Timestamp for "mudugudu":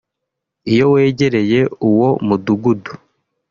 2.27-2.91